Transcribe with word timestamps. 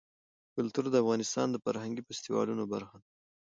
کلتور 0.55 0.85
د 0.89 0.95
افغانستان 1.03 1.47
د 1.51 1.55
فرهنګي 1.63 2.01
فستیوالونو 2.07 2.63
برخه 2.73 2.95
ده. 3.01 3.07